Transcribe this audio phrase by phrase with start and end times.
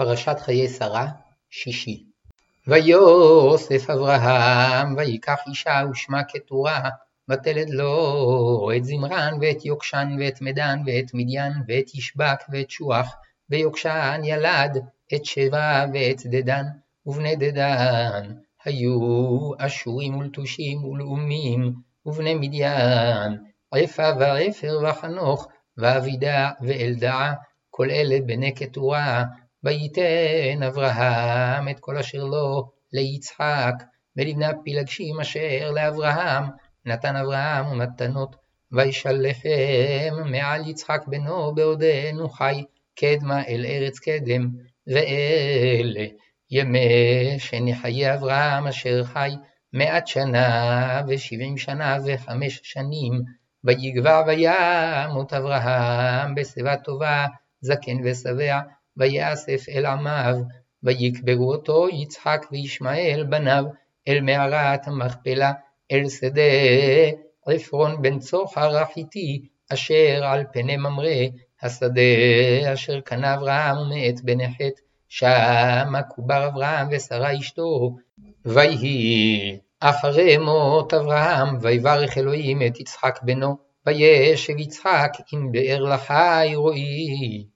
[0.00, 1.06] פרשת חיי שרה,
[1.50, 2.04] שישי.
[2.66, 6.80] ויוסף אברהם, ויקח אישה ושמה קטורה,
[7.30, 13.14] ותלד לו את זמרן ואת יוקשן ואת מדן ואת מדיין ואת ישבק ואת שוח,
[13.50, 14.78] ויוקשן ילד
[15.14, 16.64] את שבע ואת דדן,
[17.06, 19.00] ובני דדן היו
[19.58, 21.72] אשורים ולטושים ולאומים,
[22.06, 23.38] ובני מדיין
[23.74, 27.32] עפה ועפר וחנוך, ואבידע ואלדע,
[27.70, 29.24] כל אלה בני קטורה,
[29.64, 33.74] ויתן אברהם את כל אשר לו ליצחק,
[34.16, 36.44] ולבני הפילגשים אשר לאברהם,
[36.86, 38.36] נתן אברהם ומתנות,
[38.72, 42.64] וישלחם מעל יצחק בנו בעודנו חי,
[42.94, 44.50] קדמה אל ארץ קדם,
[44.86, 46.06] ואלה
[46.50, 49.30] ימי שני אברהם אשר חי
[49.72, 53.12] מאת שנה ושבעים שנה וחמש שנים,
[53.64, 57.26] ויגבע וימות אברהם בשיבה טובה,
[57.60, 58.60] זקן ושבע,
[59.00, 60.36] ויאסף אל עמיו,
[60.82, 63.64] ויקברו אותו יצחק וישמעאל בניו,
[64.08, 65.52] אל מערת המכפלה,
[65.92, 66.42] אל שדה
[67.46, 71.26] עפרון בן צוחר החיתי, אשר על פני ממרא,
[71.62, 72.00] השדה
[72.72, 77.96] אשר קנה אברהם מאת בני חטא, שמה קובר אברהם ושרה אשתו,
[78.44, 87.46] ויהי אחרי מות אברהם, ויברך אלוהים את יצחק בנו, וישב יצחק עם באר לחי רועי.